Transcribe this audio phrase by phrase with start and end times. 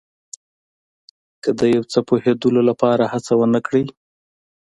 [1.43, 3.85] که د یو څه پوهېدلو لپاره هڅه ونه کړئ.